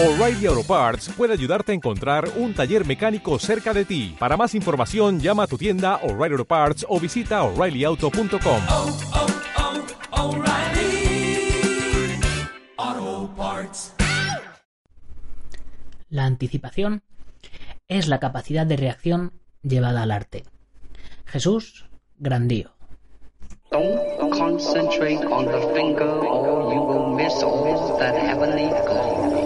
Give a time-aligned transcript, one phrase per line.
[0.00, 4.14] O'Reilly Auto Parts puede ayudarte a encontrar un taller mecánico cerca de ti.
[4.16, 8.62] Para más información, llama a tu tienda O'Reilly Auto Parts o visita oreillyauto.com.
[8.70, 8.96] oh,
[12.76, 13.92] oh, Parts.
[16.08, 17.02] La anticipación
[17.88, 20.44] es la capacidad de reacción llevada al arte.
[21.26, 21.86] Jesús
[22.18, 22.70] Grandío.
[23.72, 29.37] Don't concentrate on the finger or you will miss all that heavenly glow.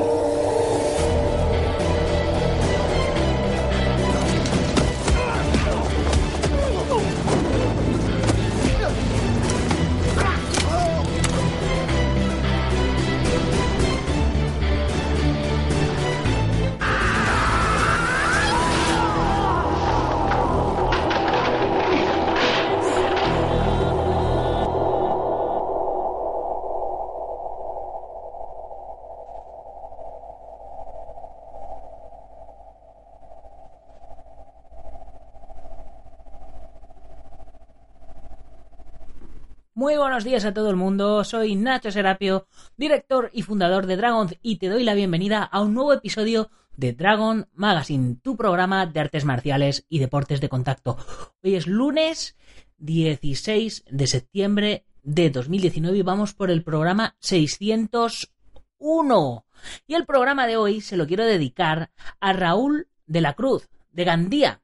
[39.92, 42.46] Muy buenos días a todo el mundo, soy Nacho Serapio,
[42.78, 46.48] director y fundador de Dragon y te doy la bienvenida a un nuevo episodio
[46.78, 50.96] de Dragon Magazine, tu programa de artes marciales y deportes de contacto.
[51.42, 52.38] Hoy es lunes
[52.78, 59.44] 16 de septiembre de 2019 y vamos por el programa 601.
[59.86, 64.04] Y el programa de hoy se lo quiero dedicar a Raúl de la Cruz, de
[64.04, 64.62] Gandía,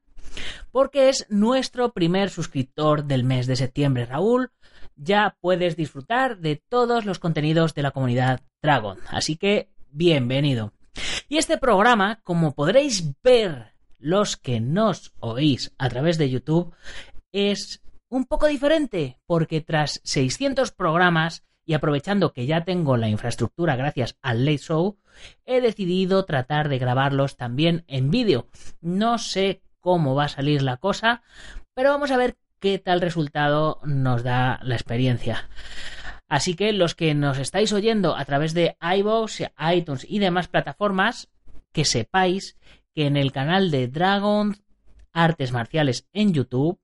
[0.71, 4.07] porque es nuestro primer suscriptor del mes de septiembre.
[4.07, 4.49] Raúl,
[4.99, 8.99] ya puedes disfrutar de todos los contenidos de la comunidad Dragon.
[9.09, 10.73] Así que, bienvenido.
[11.27, 16.73] Y este programa, como podréis ver los que nos oís a través de YouTube,
[17.31, 23.75] es un poco diferente, porque tras 600 programas y aprovechando que ya tengo la infraestructura
[23.75, 24.97] gracias al Late Show,
[25.45, 28.47] he decidido tratar de grabarlos también en vídeo.
[28.81, 31.21] No sé cómo va a salir la cosa,
[31.75, 35.49] pero vamos a ver qué tal resultado nos da la experiencia.
[36.27, 39.41] Así que los que nos estáis oyendo a través de iVoox,
[39.73, 41.29] iTunes y demás plataformas,
[41.71, 42.57] que sepáis
[42.93, 44.55] que en el canal de Dragon
[45.11, 46.79] Artes Marciales en YouTube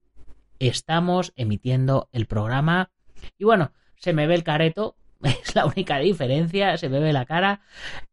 [0.59, 2.91] estamos emitiendo el programa.
[3.37, 4.95] Y bueno, se me ve el careto,
[5.43, 7.61] es la única diferencia, se me ve la cara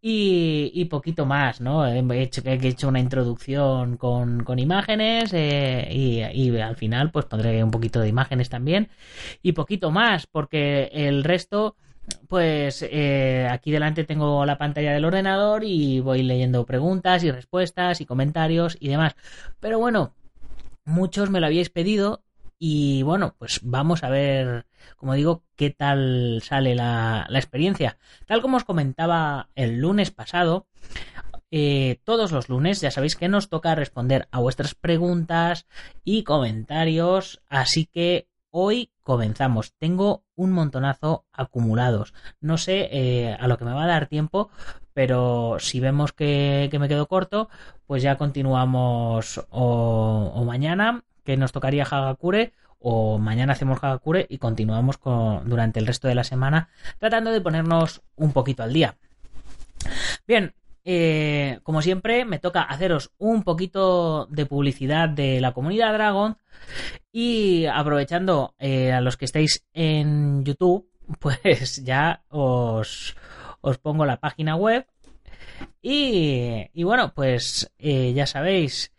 [0.00, 1.86] y, poquito más, ¿no?
[1.86, 7.24] He hecho, he hecho una introducción con, con imágenes eh, y, y, al final pues
[7.26, 8.88] pondré un poquito de imágenes también
[9.42, 11.76] y poquito más porque el resto
[12.28, 18.00] pues eh, aquí delante tengo la pantalla del ordenador y voy leyendo preguntas y respuestas
[18.00, 19.14] y comentarios y demás.
[19.60, 20.14] Pero bueno,
[20.84, 22.22] muchos me lo habíais pedido
[22.58, 27.98] y bueno, pues vamos a ver, como digo, qué tal sale la, experiencia.
[28.26, 30.66] Tal como os comentaba el lunes pasado,
[31.50, 35.66] eh, todos los lunes ya sabéis que nos toca responder a vuestras preguntas
[36.04, 39.74] y comentarios, así que hoy comenzamos.
[39.78, 42.14] Tengo un montonazo acumulados.
[42.40, 44.50] No sé eh, a lo que me va a dar tiempo,
[44.94, 47.48] pero si vemos que, que me quedo corto,
[47.86, 54.38] pues ya continuamos o, o mañana que nos tocaría Hagakure o mañana hacemos Hagakure y
[54.38, 58.96] continuamos con, durante el resto de la semana tratando de ponernos un poquito al día.
[60.26, 60.54] Bien,
[60.84, 66.36] eh, como siempre me toca haceros un poquito de publicidad de la comunidad Dragon
[67.12, 70.88] y aprovechando eh, a los que estáis en YouTube,
[71.20, 73.16] pues ya os,
[73.60, 74.86] os pongo la página web
[75.80, 78.92] y, y bueno, pues eh, ya sabéis,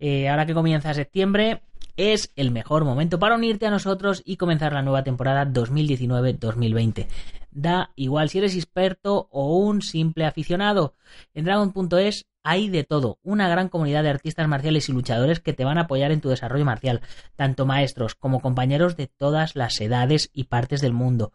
[0.00, 1.62] ahora que comienza septiembre,
[1.98, 7.08] es el mejor momento para unirte a nosotros y comenzar la nueva temporada 2019-2020.
[7.50, 10.94] Da igual si eres experto o un simple aficionado.
[11.34, 15.64] En Dragon.es hay de todo, una gran comunidad de artistas marciales y luchadores que te
[15.64, 17.02] van a apoyar en tu desarrollo marcial,
[17.34, 21.32] tanto maestros como compañeros de todas las edades y partes del mundo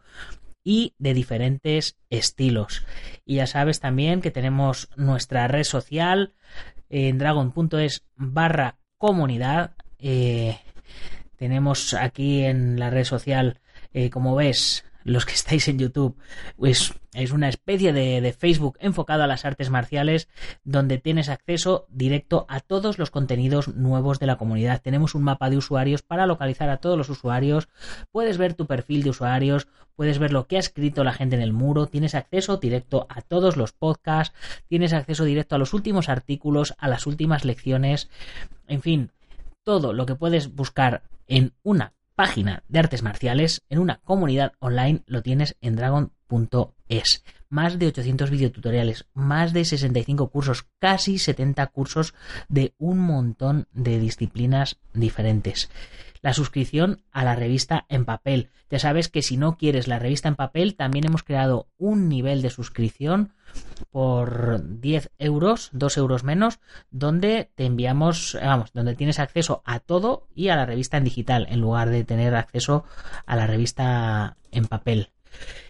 [0.64, 2.86] y de diferentes estilos.
[3.26, 6.32] Y ya sabes también que tenemos nuestra red social
[6.88, 9.74] en dragon.es barra comunidad.
[10.06, 10.58] Eh,
[11.36, 13.60] tenemos aquí en la red social,
[13.94, 16.14] eh, como ves, los que estáis en YouTube,
[16.58, 20.28] pues es una especie de, de, Facebook enfocado a las artes marciales
[20.62, 24.82] donde tienes acceso directo a todos los contenidos nuevos de la comunidad.
[24.82, 27.68] Tenemos un mapa de usuarios para localizar a todos los usuarios,
[28.12, 31.42] puedes ver tu perfil de usuarios, puedes ver lo que ha escrito la gente en
[31.42, 34.36] el muro, tienes acceso directo a todos los podcasts,
[34.68, 38.10] tienes acceso directo a los últimos artículos, a las últimas lecciones,
[38.68, 39.10] en fin,
[39.64, 45.02] todo lo que puedes buscar en una página de artes marciales, en una comunidad online,
[45.06, 47.24] lo tienes en dragon.es.
[47.48, 52.14] más de 800 videotutoriales, más de 65 cursos, casi 70 cursos
[52.48, 55.70] de un montón de disciplinas diferentes
[56.24, 58.48] la suscripción a la revista en papel.
[58.70, 62.40] Ya sabes que si no quieres la revista en papel, también hemos creado un nivel
[62.40, 63.34] de suscripción
[63.90, 66.60] por 10 euros, 2 euros menos,
[66.90, 71.46] donde te enviamos, vamos, donde tienes acceso a todo y a la revista en digital,
[71.50, 72.84] en lugar de tener acceso
[73.26, 75.10] a la revista en papel.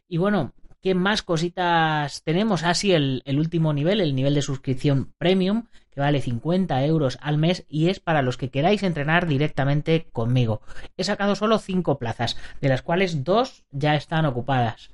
[0.08, 2.62] Y bueno, ¿qué más cositas tenemos?
[2.62, 5.64] Así ah, el, el último nivel, el nivel de suscripción premium,
[5.94, 10.61] que vale 50 euros al mes y es para los que queráis entrenar directamente conmigo.
[10.96, 14.91] He sacado solo 5 plazas, de las cuales 2 ya están ocupadas.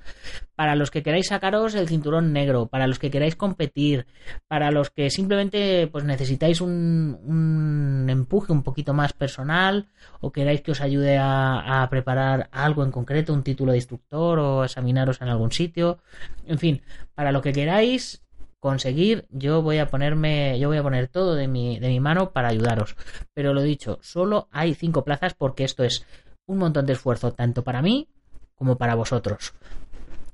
[0.55, 4.05] Para los que queráis sacaros el cinturón negro, para los que queráis competir,
[4.47, 9.87] para los que simplemente pues necesitáis un, un empuje un poquito más personal
[10.19, 14.37] o queráis que os ayude a, a preparar algo en concreto, un título de instructor
[14.39, 15.99] o examinaros en algún sitio,
[16.45, 16.81] en fin,
[17.15, 18.23] para lo que queráis
[18.61, 22.31] conseguir, yo voy a ponerme, yo voy a poner todo de mi, de mi mano
[22.31, 22.95] para ayudaros.
[23.33, 26.05] Pero lo dicho, solo hay cinco plazas porque esto es
[26.45, 28.07] un montón de esfuerzo, tanto para mí
[28.53, 29.53] como para vosotros.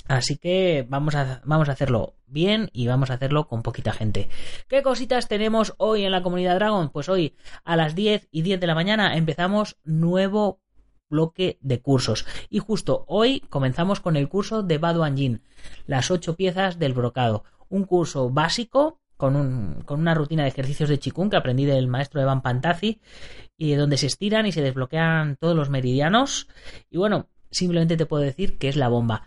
[0.10, 4.28] Así que vamos a, vamos a hacerlo bien y vamos a hacerlo con poquita gente.
[4.68, 6.90] ¿Qué cositas tenemos hoy en la comunidad Dragon?
[6.90, 10.60] Pues hoy a las 10 y 10 de la mañana empezamos nuevo
[11.10, 12.26] bloque de cursos.
[12.50, 15.44] Y justo hoy comenzamos con el curso de Badu Anjin,
[15.86, 20.90] las ocho piezas del brocado un curso básico con, un, con una rutina de ejercicios
[20.90, 23.02] de Chikun que aprendí del maestro Evan Pantazi,
[23.58, 26.48] y donde se estiran y se desbloquean todos los meridianos.
[26.90, 29.24] Y bueno, simplemente te puedo decir que es la bomba.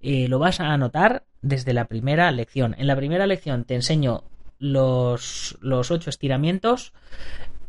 [0.00, 2.74] Eh, lo vas a anotar desde la primera lección.
[2.78, 4.24] En la primera lección te enseño
[4.58, 6.92] los, los ocho estiramientos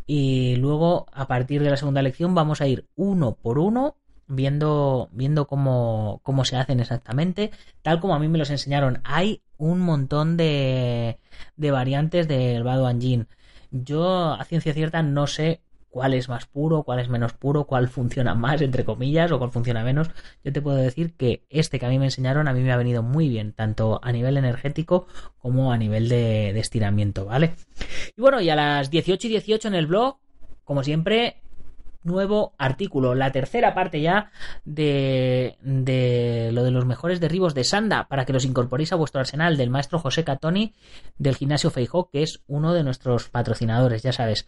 [0.06, 3.98] y luego a partir de la segunda lección vamos a ir uno por uno
[4.28, 9.02] viendo, viendo cómo, cómo se hacen exactamente, tal como a mí me los enseñaron.
[9.04, 11.20] Hay un montón de,
[11.56, 13.28] de variantes del Bado Anjin.
[13.72, 17.88] Yo, a ciencia cierta, no sé cuál es más puro, cuál es menos puro, cuál
[17.88, 20.10] funciona más, entre comillas, o cuál funciona menos.
[20.44, 22.78] Yo te puedo decir que este que a mí me enseñaron a mí me ha
[22.78, 25.08] venido muy bien, tanto a nivel energético
[25.38, 27.54] como a nivel de, de estiramiento, ¿vale?
[28.18, 30.18] Y bueno, y a las 18 y 18 en el blog,
[30.66, 31.43] como siempre,
[32.04, 34.32] nuevo artículo, la tercera parte ya
[34.66, 39.22] de, de, lo de los mejores derribos de Sanda, para que los incorporéis a vuestro
[39.22, 40.74] arsenal del maestro José Catoni
[41.18, 44.48] del gimnasio Feijó, que es uno de nuestros patrocinadores, ya sabes.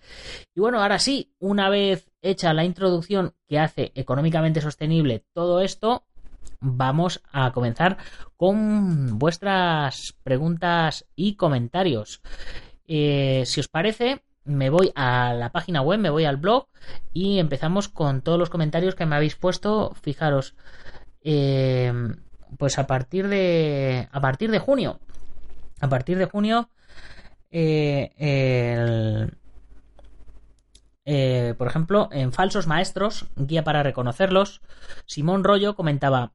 [0.54, 6.06] Y bueno, ahora sí, una vez hecha la introducción que hace económicamente sostenible todo esto,
[6.60, 7.98] vamos a comenzar
[8.38, 12.22] con vuestras preguntas y comentarios.
[12.88, 16.68] Eh, si os parece, me voy a la página web, me voy al blog
[17.14, 19.94] y empezamos con todos los comentarios que me habéis puesto.
[20.02, 20.56] Fijaros,
[21.22, 21.92] eh,
[22.58, 25.00] pues a partir de a partir de junio,
[25.82, 26.70] a partir de junio,
[27.52, 28.12] eh,
[31.06, 34.62] eh, por ejemplo, en Falsos Maestros, guía para reconocerlos,
[35.06, 36.34] Simón Rollo comentaba,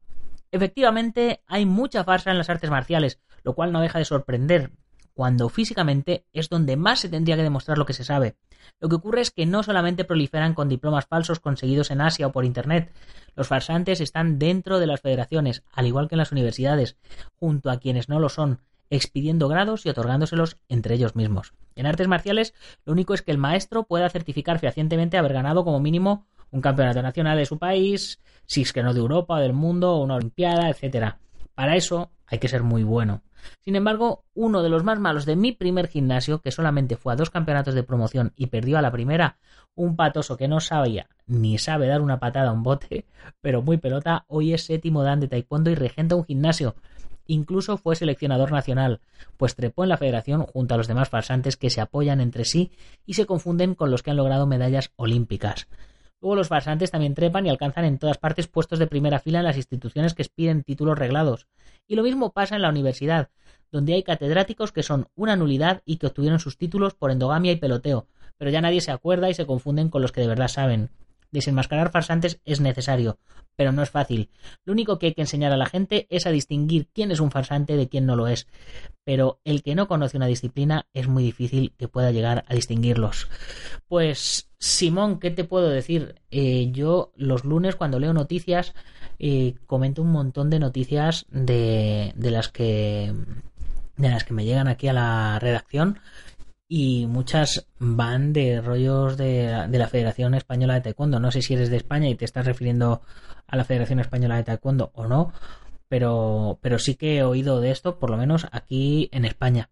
[0.53, 4.71] efectivamente hay mucha farsa en las artes marciales, lo cual no deja de sorprender,
[5.15, 8.37] cuando físicamente es donde más se tendría que demostrar lo que se sabe.
[8.79, 12.33] Lo que ocurre es que no solamente proliferan con diplomas falsos conseguidos en Asia o
[12.33, 12.93] por Internet,
[13.35, 16.97] los farsantes están dentro de las federaciones, al igual que en las universidades,
[17.37, 18.61] junto a quienes no lo son,
[18.91, 21.55] expidiendo grados y otorgándoselos entre ellos mismos.
[21.77, 25.81] En artes marciales, lo único es que el maestro pueda certificar fehacientemente haber ganado como
[25.81, 29.99] mínimo un campeonato nacional de su país, si es que no de Europa, del mundo,
[29.99, 31.15] una olimpiada, etc.
[31.61, 33.21] Para eso hay que ser muy bueno.
[33.61, 37.17] Sin embargo, uno de los más malos de mi primer gimnasio, que solamente fue a
[37.17, 39.37] dos campeonatos de promoción y perdió a la primera,
[39.75, 43.05] un patoso que no sabía ni sabe dar una patada a un bote,
[43.43, 46.77] pero muy pelota, hoy es séptimo dan de taekwondo y regenta un gimnasio.
[47.27, 49.01] Incluso fue seleccionador nacional,
[49.37, 52.71] pues trepó en la federación junto a los demás farsantes que se apoyan entre sí
[53.05, 55.69] y se confunden con los que han logrado medallas olímpicas.
[56.21, 59.47] Luego los farsantes también trepan y alcanzan en todas partes puestos de primera fila en
[59.47, 61.47] las instituciones que expiden títulos reglados.
[61.87, 63.31] Y lo mismo pasa en la universidad,
[63.73, 67.57] donde hay catedráticos que son una nulidad y que obtuvieron sus títulos por endogamia y
[67.57, 70.91] peloteo, pero ya nadie se acuerda y se confunden con los que de verdad saben.
[71.31, 73.19] Desenmascarar farsantes es necesario,
[73.57, 74.31] pero no es fácil.
[74.65, 77.31] Lo único que hay que enseñar a la gente es a distinguir quién es un
[77.31, 78.47] farsante de quién no lo es.
[79.05, 83.29] Pero el que no conoce una disciplina es muy difícil que pueda llegar a distinguirlos.
[83.87, 86.17] Pues, Simón, ¿qué te puedo decir?
[86.31, 88.75] Eh, yo los lunes cuando leo noticias
[89.19, 93.15] eh, comento un montón de noticias de, de las que
[93.97, 95.99] de las que me llegan aquí a la redacción
[96.73, 101.19] y muchas van de rollos de, la Federación Española de Taekwondo.
[101.19, 103.03] No sé si eres de España y te estás refiriendo
[103.49, 105.33] a la Federación Española de Taekwondo o no,
[105.89, 109.69] pero, pero sí que he oído de esto, por lo menos aquí en España.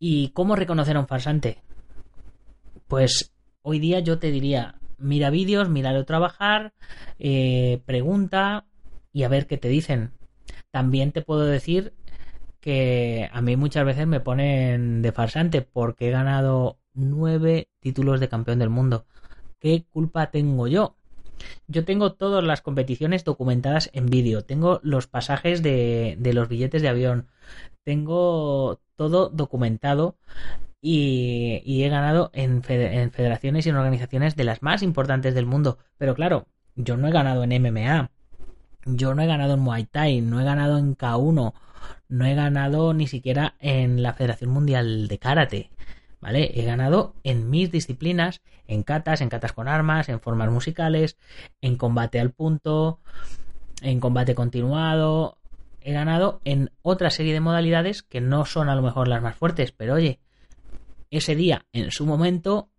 [0.00, 1.62] ¿Y cómo reconocer a un farsante?
[2.88, 6.72] Pues hoy día yo te diría, mira vídeos, míralo trabajar,
[7.20, 8.66] eh, pregunta
[9.12, 10.10] y a ver qué te dicen.
[10.72, 11.94] También te puedo decir
[12.66, 18.28] que a mí muchas veces me ponen de farsante porque he ganado nueve títulos de
[18.28, 19.06] campeón del mundo.
[19.60, 20.96] ¿Qué culpa tengo yo?
[21.68, 26.88] Yo tengo todas las competiciones documentadas en vídeo, tengo los pasajes de, los billetes de
[26.88, 27.28] avión,
[27.84, 30.16] tengo todo documentado
[30.80, 35.46] y, y he ganado en, en federaciones y en organizaciones de las más importantes del
[35.46, 35.78] mundo.
[35.98, 38.10] Pero claro, yo no he ganado en MMA,
[38.86, 41.54] yo no he ganado en Muay Thai, no he ganado en K1,
[42.08, 45.70] no he ganado ni siquiera en la Federación Mundial de Karate.
[46.20, 46.50] ¿Vale?
[46.54, 51.18] He ganado en mis disciplinas, en catas, en catas con armas, en formas musicales,
[51.60, 53.00] en combate al punto,
[53.82, 55.38] en combate continuado.
[55.80, 59.36] He ganado en otra serie de modalidades que no son a lo mejor las más
[59.36, 60.18] fuertes, pero oye,
[61.10, 62.70] ese día, en su momento,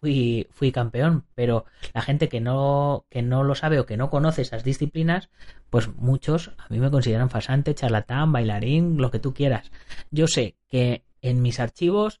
[0.00, 4.10] fui, fui campeón, pero la gente que no, que no lo sabe o que no
[4.10, 5.30] conoce esas disciplinas,
[5.70, 9.70] pues muchos a mí me consideran fasante, charlatán, bailarín, lo que tú quieras.
[10.10, 12.20] Yo sé que en mis archivos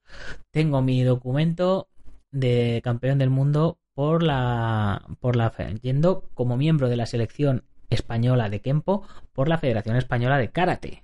[0.50, 1.88] tengo mi documento
[2.30, 8.48] de campeón del mundo por la por la yendo como miembro de la selección española
[8.48, 11.02] de Kempo por la Federación Española de Karate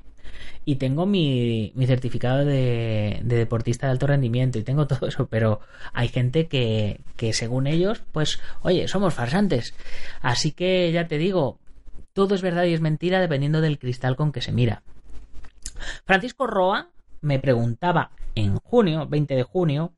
[0.64, 5.26] y tengo mi, mi certificado de, de, deportista de alto rendimiento y tengo todo eso,
[5.26, 5.60] pero
[5.92, 9.74] hay gente que, que según ellos, pues, oye, somos farsantes.
[10.20, 11.58] Así que ya te digo,
[12.12, 14.82] todo es verdad y es mentira dependiendo del cristal con que se mira.
[16.04, 16.88] Francisco Roa
[17.20, 19.92] me preguntaba en junio, 20 de junio,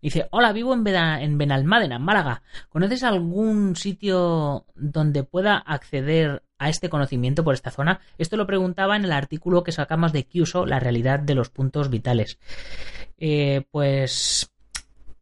[0.00, 2.42] dice, hola, vivo en, en Benalmádena, Málaga.
[2.68, 8.00] ¿Conoces algún sitio donde pueda acceder a este conocimiento por esta zona?
[8.18, 11.90] Esto lo preguntaba en el artículo que sacamos de Kyuso, la realidad de los puntos
[11.90, 12.38] vitales.
[13.16, 14.50] Eh, pues,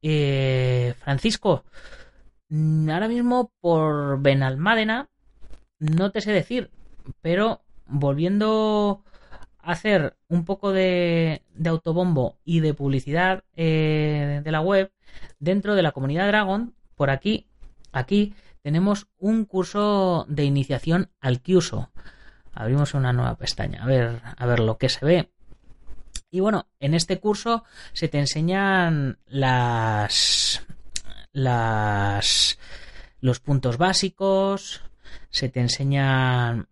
[0.02, 1.64] eh, Francisco,
[2.48, 5.08] mm, ahora mismo por Benalmádena
[5.78, 6.70] no te sé decir,
[7.20, 9.04] pero volviendo
[9.66, 14.92] hacer un poco de, autobombo y de publicidad eh, de la web
[15.40, 17.48] dentro de la comunidad Dragon, por aquí,
[17.92, 21.90] aquí tenemos un curso de iniciación al Kyuso.
[22.52, 25.30] Abrimos una nueva pestaña, a ver, a ver lo que se ve.
[26.30, 30.64] Y bueno, en este curso se te enseñan las
[31.32, 32.58] las
[33.20, 34.82] los puntos básicos,
[35.30, 36.68] se te enseñan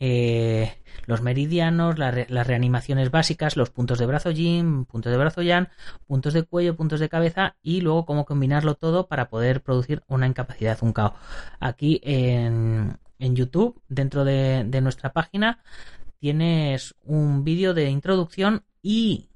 [0.00, 0.72] eh,
[1.06, 5.68] los meridianos, las reanimaciones básicas, los puntos de brazo yin, puntos de brazo yan,
[6.06, 10.26] puntos de cuello, puntos de cabeza y luego cómo combinarlo todo para poder producir una
[10.26, 11.14] incapacidad, un KO.
[11.60, 15.62] Aquí en, en YouTube, dentro de, de nuestra página,
[16.18, 19.28] tienes un vídeo de introducción y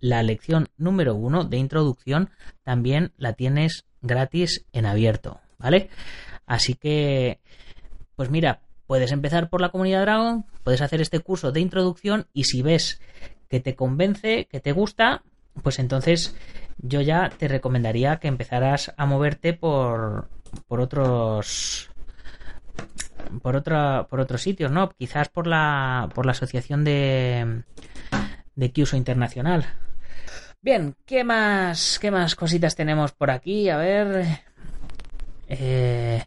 [0.00, 2.30] la lección número uno de introducción
[2.62, 5.90] también la tienes gratis en abierto, ¿vale?
[6.46, 7.40] Así que,
[8.16, 12.44] pues mira, Puedes empezar por la comunidad Dragon, puedes hacer este curso de introducción y
[12.44, 13.00] si ves
[13.48, 15.22] que te convence, que te gusta,
[15.62, 16.36] pues entonces
[16.78, 20.28] yo ya te recomendaría que empezaras a moverte por,
[20.66, 21.90] por otros
[23.42, 24.90] por otra, por otros sitios, ¿no?
[24.90, 27.62] Quizás por la por la asociación de
[28.54, 29.66] de Kyuso Internacional.
[30.60, 33.68] Bien, ¿qué más qué más cositas tenemos por aquí?
[33.68, 34.26] A ver,
[35.48, 36.24] eh,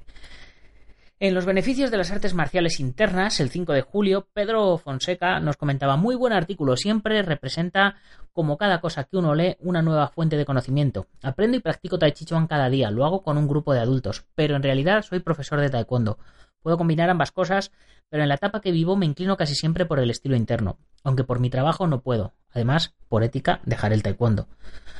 [1.19, 5.57] en los beneficios de las artes marciales internas, el 5 de julio, Pedro Fonseca nos
[5.57, 7.95] comentaba muy buen artículo, siempre representa
[8.33, 11.07] como cada cosa que uno lee una nueva fuente de conocimiento.
[11.23, 14.25] Aprendo y practico Tai Chi Chuan cada día, lo hago con un grupo de adultos,
[14.35, 16.19] pero en realidad soy profesor de taekwondo.
[16.61, 17.71] Puedo combinar ambas cosas,
[18.09, 21.23] pero en la etapa que vivo me inclino casi siempre por el estilo interno, aunque
[21.23, 22.33] por mi trabajo no puedo.
[22.51, 24.47] Además, por ética, dejar el taekwondo.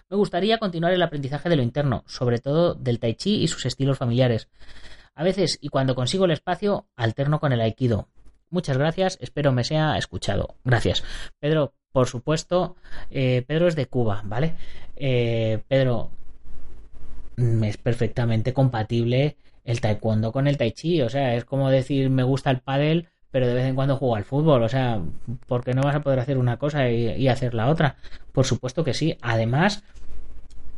[0.09, 3.67] Me gustaría continuar el aprendizaje de lo interno, sobre todo del tai chi y sus
[3.67, 4.47] estilos familiares.
[5.17, 8.07] A veces, y cuando consigo el espacio, alterno con el aikido.
[8.51, 10.57] Muchas gracias, espero me sea escuchado.
[10.63, 11.03] Gracias.
[11.39, 12.75] Pedro, por supuesto,
[13.09, 14.53] eh, Pedro es de Cuba, ¿vale?
[14.95, 16.11] Eh, Pedro,
[17.35, 22.11] mm, es perfectamente compatible el taekwondo con el tai chi, o sea, es como decir
[22.11, 25.01] me gusta el pádel, pero de vez en cuando juego al fútbol, o sea,
[25.47, 27.95] ¿por qué no vas a poder hacer una cosa y hacer la otra?
[28.31, 29.17] Por supuesto que sí.
[29.21, 29.83] Además,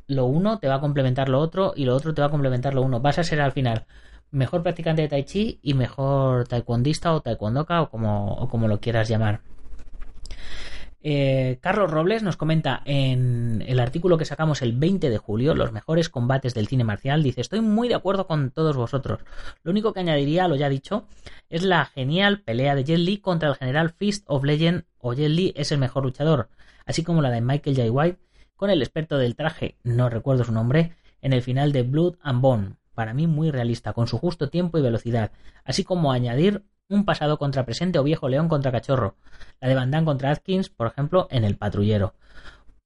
[0.08, 2.74] lo uno te va a complementar lo otro y lo otro te va a complementar
[2.74, 3.02] lo uno.
[3.02, 3.86] Vas a ser al final
[4.32, 9.42] mejor practicante de tai chi y mejor taekwondista o taekwondoka o como, lo quieras llamar.
[11.02, 15.72] Eh, Carlos Robles nos comenta en el artículo que sacamos el 20 de julio, los
[15.72, 19.22] mejores combates del cine marcial, dice, estoy muy de acuerdo con todos vosotros.
[19.64, 21.08] Lo único que añadiría lo ya dicho
[21.50, 25.30] es la genial pelea de Jet Li contra el general Fist of Legend o Jet
[25.30, 26.50] Li es el mejor luchador,
[26.86, 27.92] así como la de Michael J.
[27.92, 28.20] White
[28.58, 32.42] con el experto del traje, no recuerdo su nombre, en el final de Blood and
[32.42, 35.32] Bone, para mí muy realista, con su justo tiempo y velocidad,
[35.64, 39.16] así como añadir un pasado contra presente o viejo león contra cachorro.
[39.62, 42.14] La de Van contra Atkins, por ejemplo, en El Patrullero.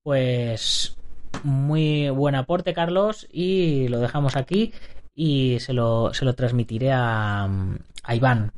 [0.04, 1.00] Pues
[1.42, 4.72] muy buen aporte, Carlos, y lo dejamos aquí
[5.16, 7.50] y se lo, se lo transmitiré a,
[8.04, 8.52] a Iván.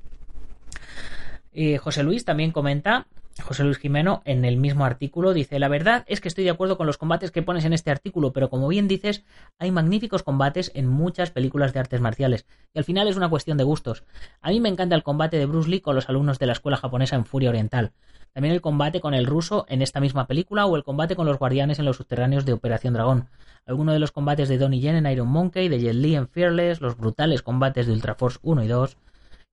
[1.54, 3.08] Y José Luis también comenta
[3.42, 6.78] José Luis Jimeno en el mismo artículo dice, la verdad es que estoy de acuerdo
[6.78, 9.26] con los combates que pones en este artículo, pero como bien dices,
[9.60, 13.58] hay magníficos combates en muchas películas de artes marciales, y al final es una cuestión
[13.58, 14.04] de gustos.
[14.42, 16.78] A mí me encanta el combate de Bruce Lee con los alumnos de la escuela
[16.78, 17.92] japonesa en Furia Oriental,
[18.32, 21.38] también el combate con el ruso en esta misma película o el combate con los
[21.38, 23.28] guardianes en los subterráneos de Operación Dragón,
[23.66, 26.80] alguno de los combates de Donnie Yen en Iron Monkey, de Jet Li en Fearless,
[26.80, 28.98] los brutales combates de Ultra Force 1 y 2,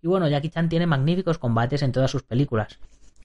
[0.03, 2.79] y bueno, Jackie Chan tiene magníficos combates en todas sus películas.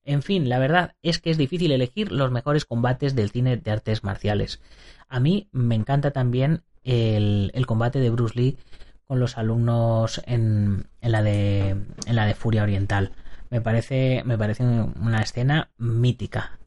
[0.07, 3.71] En fin, la verdad es que es difícil elegir los mejores combates del cine de
[3.71, 4.61] artes marciales.
[5.09, 8.57] A mí me encanta también el, combate de Bruce Lee
[9.03, 13.11] con los alumnos en, la, de, en la de Furia Oriental.
[13.49, 16.57] Me parece, me parece una escena mítica.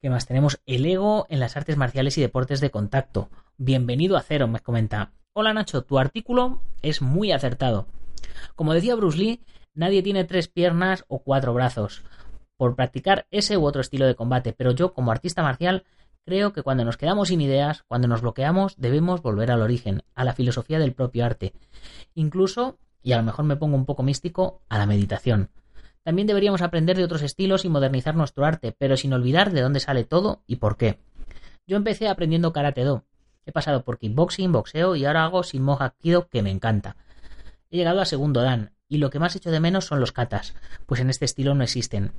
[0.00, 0.60] ¿Qué más tenemos?
[0.64, 3.30] El ego en las artes marciales y deportes de contacto.
[3.56, 5.10] Bienvenido a Cero, me comenta.
[5.32, 7.88] Hola Nacho, tu artículo es muy acertado.
[8.54, 9.40] Como decía Bruce Lee,
[9.74, 12.04] Nadie tiene tres piernas o cuatro brazos
[12.62, 15.84] por practicar ese u otro estilo de combate, pero yo como artista marcial
[16.24, 20.22] creo que cuando nos quedamos sin ideas, cuando nos bloqueamos, debemos volver al origen, a
[20.22, 21.54] la filosofía del propio arte.
[22.14, 25.50] Incluso, y a lo mejor me pongo un poco místico, a la meditación.
[26.04, 29.80] También deberíamos aprender de otros estilos y modernizar nuestro arte, pero sin olvidar de dónde
[29.80, 31.00] sale todo y por qué.
[31.66, 33.04] Yo empecé aprendiendo karate do.
[33.44, 35.66] He pasado por kickboxing, boxeo y ahora hago sin
[35.98, 36.96] Kido que me encanta.
[37.70, 40.54] He llegado a segundo dan y lo que más echo de menos son los katas,
[40.84, 42.12] pues en este estilo no existen.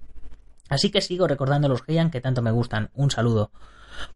[0.70, 2.90] Así que sigo recordando los Heian que tanto me gustan.
[2.96, 3.52] Un saludo.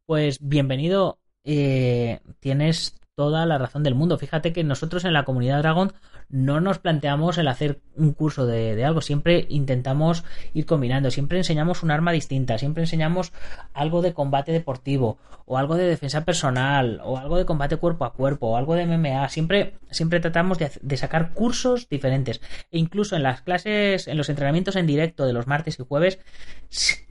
[0.08, 1.20] Pues bienvenido.
[1.44, 4.18] Eh, tienes toda la razón del mundo.
[4.18, 5.94] Fíjate que nosotros en la comunidad Dragon
[6.30, 11.84] no nos planteamos el hacer un curso de, algo, siempre intentamos ir combinando, siempre enseñamos
[11.84, 13.32] un arma distinta, siempre enseñamos
[13.74, 18.14] algo de combate deportivo, o algo de defensa personal, o algo de combate cuerpo a
[18.14, 23.24] cuerpo, o algo de MMA, siempre, siempre tratamos de, sacar cursos diferentes, e incluso en
[23.24, 26.20] las clases, en los entrenamientos en directo de los martes y jueves,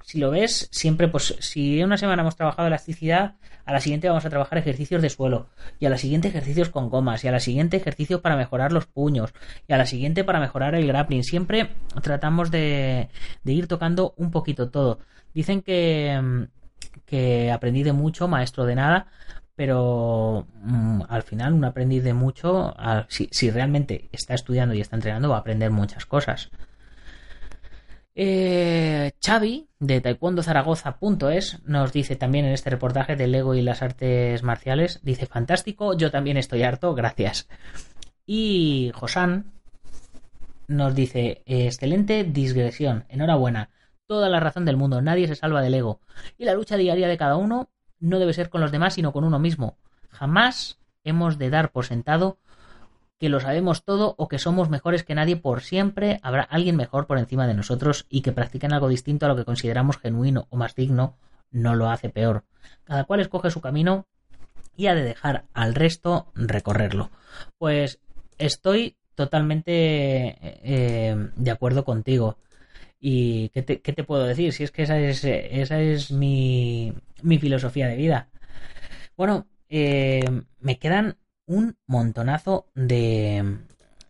[0.07, 4.25] si lo ves, siempre, pues, si una semana hemos trabajado elasticidad, a la siguiente vamos
[4.25, 5.49] a trabajar ejercicios de suelo,
[5.81, 8.87] y a la siguiente ejercicios con gomas, y a la siguiente ejercicio para mejorar los
[8.87, 9.35] puños,
[9.67, 11.25] y a la siguiente para mejorar el grappling.
[11.25, 11.71] Siempre
[12.03, 13.09] tratamos de,
[13.45, 15.01] ir tocando un poquito todo.
[15.35, 16.47] Dicen que,
[17.05, 19.09] que aprendí de mucho, maestro de nada,
[19.57, 22.77] pero mm, al final un aprendiz de mucho,
[23.09, 26.53] si, si realmente está estudiando y está entrenando, va a aprender muchas cosas.
[28.19, 34.43] Eh, Xavi, de taekwondozaragoza.es, nos dice también en este reportaje del ego y las artes
[34.43, 37.47] marciales, dice, fantástico, yo también estoy harto, gracias.
[38.25, 39.53] Y Josan
[40.67, 43.69] nos dice, excelente digresión, enhorabuena,
[44.07, 46.01] toda la razón del mundo, nadie se salva del ego.
[46.39, 47.69] Y la lucha diaria de cada uno
[48.01, 49.77] no debe ser con los demás, sino con uno mismo.
[50.09, 52.39] Jamás hemos de dar por sentado
[53.19, 57.07] que lo sabemos todo o que somos mejores que nadie por siempre, habrá alguien mejor
[57.07, 60.57] por encima de nosotros y que practiquen algo distinto a lo que consideramos genuino o
[60.57, 61.17] más digno,
[61.51, 62.45] no lo hace peor.
[62.85, 64.07] Cada cual escoge su camino
[64.77, 67.11] y ha de dejar al resto recorrerlo.
[67.59, 68.01] Pues
[68.39, 72.39] estoy totalmente eh, de acuerdo contigo.
[73.01, 74.53] ¿Y qué te, puedo decir?
[74.53, 78.29] Si es que esa es, esa es mi, mi filosofía de vida.
[79.17, 80.25] Bueno, eh,
[80.61, 83.59] me quedan un montonazo de,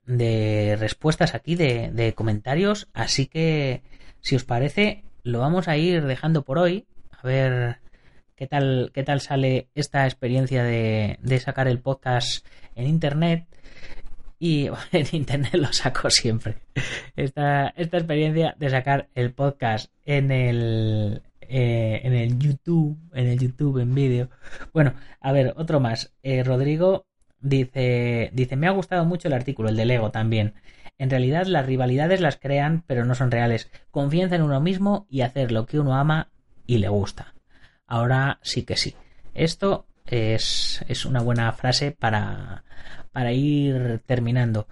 [0.07, 2.89] de respuestas aquí, de, comentarios.
[2.93, 3.83] Así que,
[4.21, 6.87] si os parece, lo vamos a ir dejando por hoy.
[7.11, 7.79] A ver
[8.35, 13.47] qué tal, qué tal sale esta experiencia de, de sacar el podcast en internet.
[14.39, 16.57] Y en internet lo saco siempre.
[17.17, 23.39] Esta, esta experiencia de sacar el podcast en el, eh, en el YouTube, en el
[23.39, 24.31] YouTube en vídeo.
[24.73, 26.13] Bueno, a ver, otro más.
[26.23, 27.07] Eh, Rodrigo
[27.49, 30.55] Dice, dice, me ha gustado mucho el artículo, el de Lego también.
[30.99, 33.71] En realidad las rivalidades las crean, pero no son reales.
[33.93, 36.29] Confianza en uno mismo y hacer lo que uno ama
[36.67, 37.35] y le gusta.
[37.87, 38.97] Ahora sí que sí.
[39.33, 42.65] Esto es, es una buena frase para,
[43.13, 44.67] para ir terminando.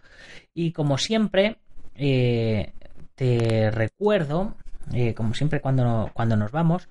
[0.52, 1.58] Y como siempre,
[1.94, 2.72] eh,
[3.14, 4.56] te recuerdo
[4.92, 6.88] eh, como siempre cuando, cuando nos vamos,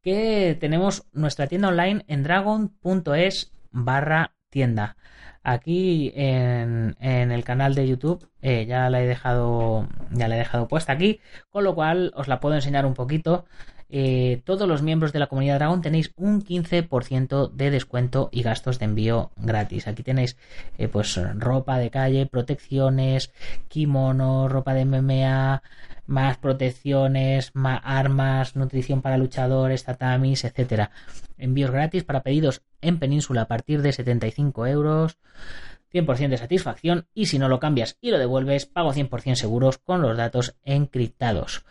[0.00, 4.96] que tenemos nuestra tienda online en dragon.es barra tienda.
[5.42, 10.38] Aquí en, en, el canal de YouTube eh, ya la he dejado ya la he
[10.38, 13.44] dejado puesta aquí, con lo cual os la puedo enseñar un poquito.
[13.90, 18.78] Eh, todos los miembros de la comunidad Dragon tenéis un 15% de descuento y gastos
[18.78, 19.86] de envío gratis.
[19.88, 20.36] Aquí tenéis
[20.78, 23.32] eh, pues ropa de calle, protecciones,
[23.68, 25.62] kimono, ropa de MMA,
[26.06, 30.90] más protecciones, más armas, nutrición para luchadores, tatamis, etcétera.
[31.38, 35.18] Envíos gratis para pedidos en península a partir de 75 euros.
[35.92, 40.02] 100% de satisfacción y si no lo cambias y lo devuelves, pago 100% seguros con
[40.02, 41.64] los datos encriptados.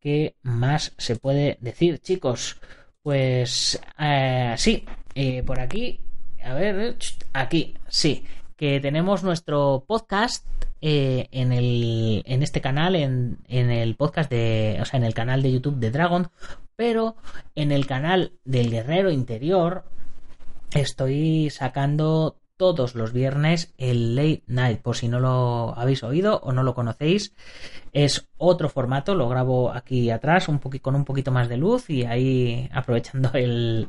[0.00, 2.56] ¿Qué más se puede decir, chicos?
[3.02, 6.00] Pues eh, sí, eh, por aquí,
[6.42, 6.96] a ver,
[7.32, 8.24] aquí, sí,
[8.62, 10.46] que tenemos nuestro podcast
[10.80, 15.14] eh, en, el, en este canal, en, en el podcast de, o sea, en el
[15.14, 16.30] canal de YouTube de Dragon,
[16.76, 17.16] pero
[17.56, 19.82] en el canal del Guerrero Interior
[20.72, 26.52] estoy sacando todos los viernes el Late Night, por si no lo habéis oído o
[26.52, 27.34] no lo conocéis.
[27.92, 32.04] Es otro formato, lo grabo aquí atrás un con un poquito más de luz y
[32.04, 33.88] ahí aprovechando el,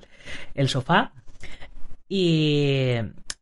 [0.56, 1.14] el sofá.
[2.10, 2.96] Y,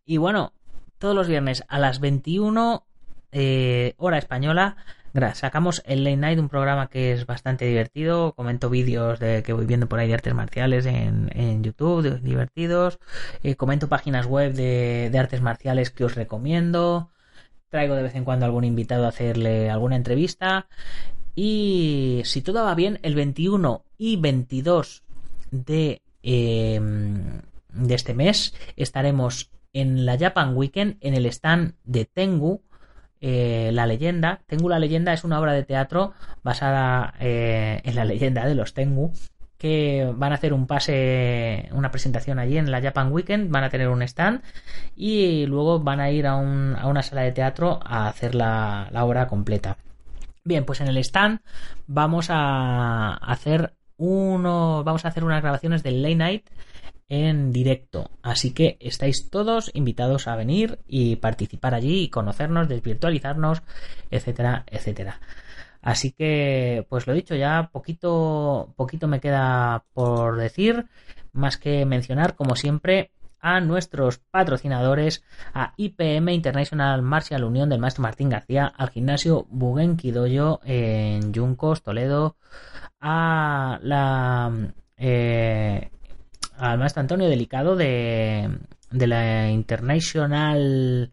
[0.06, 0.52] y bueno,
[1.02, 2.86] todos los viernes a las 21
[3.32, 4.78] eh, hora española
[5.34, 8.34] sacamos el Late Night, un programa que es bastante divertido.
[8.34, 13.00] Comento vídeos de que voy viendo por ahí de artes marciales en, YouTube, divertidos.
[13.44, 17.10] Eh, comento páginas web de, artes marciales que os recomiendo.
[17.70, 20.68] Traigo de vez en cuando algún invitado a hacerle alguna entrevista.
[21.36, 25.04] Y si todo va bien, el 21 y 22
[25.50, 26.80] de, eh,
[27.74, 32.62] de este mes estaremos en la Japan Weekend en el stand de Tengu
[33.20, 34.42] eh, La leyenda.
[34.48, 38.74] Tengu la leyenda es una obra de teatro basada eh, en la leyenda de los
[38.74, 39.14] Tengu
[39.58, 43.70] que van a hacer un pase, una presentación allí en la Japan Weekend, van a
[43.70, 44.42] tener un stand
[44.96, 48.88] y luego van a ir a, un, a una sala de teatro a hacer la,
[48.92, 49.78] la obra completa.
[50.44, 51.42] Bien, pues en el stand
[51.86, 56.50] vamos a hacer uno, vamos a hacer unas grabaciones del Late Night
[57.12, 58.10] en directo.
[58.24, 63.64] Así que estáis todos invitados a venir y participar allí y conocernos, desvirtualizarnos,
[64.10, 65.20] etcétera, etcétera.
[65.82, 70.86] Así que, pues lo dicho, ya poquito, poquito me queda por decir,
[71.34, 75.22] más que mencionar, como siempre, a nuestros patrocinadores,
[75.54, 81.82] a IPM International Martial Unión del maestro Martín García, al gimnasio Bugenki Doyo en Yuncos,
[81.84, 82.38] Toledo,
[83.02, 85.90] a la eh,
[86.62, 88.60] al maestro Antonio Delicado de,
[88.92, 91.12] de la International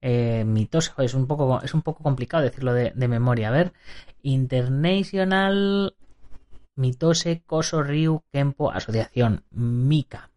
[0.00, 0.94] eh, Mitos.
[0.96, 3.48] Es un, poco, es un poco complicado decirlo de, de memoria.
[3.48, 3.74] A ver,
[4.22, 5.94] International
[6.76, 10.30] Mitose Koso Ryu Kempo Asociación Mika.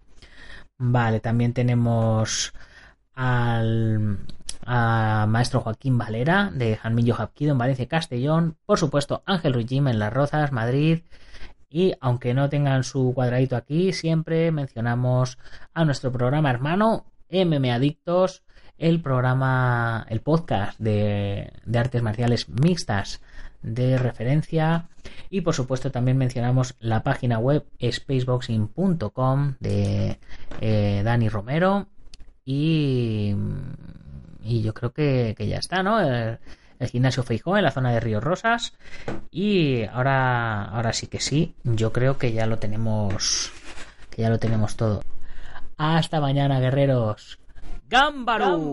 [0.78, 2.54] Vale, también tenemos
[3.16, 4.20] al
[4.66, 8.58] maestro Joaquín Valera de Janmillo Hapkido en Valencia Castellón.
[8.66, 11.00] Por supuesto, Ángel Ruijim en Las Rozas, Madrid.
[11.70, 15.38] Y aunque no tengan su cuadradito aquí, siempre mencionamos
[15.74, 18.44] a nuestro programa hermano MM Adictos,
[18.78, 23.22] el programa, el podcast de, de artes marciales mixtas
[23.62, 24.88] de referencia
[25.30, 30.18] y por supuesto también mencionamos la página web spaceboxing.com de
[30.62, 31.88] eh, Dani Romero
[32.46, 33.36] y,
[34.44, 36.00] y yo creo que, que, ya está, ¿no?
[36.00, 36.40] El,
[36.80, 38.74] el gimnasio Feijó en la zona de Ríos Rosas.
[39.30, 43.52] Y ahora ahora sí que sí yo creo que ya lo tenemos
[44.10, 45.04] que ya lo tenemos todo.
[45.78, 47.40] Hasta mañana guerreros.
[47.88, 48.72] Gámbaro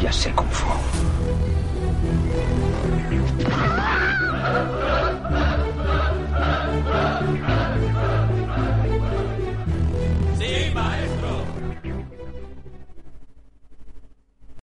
[0.00, 0.50] ya sé cómo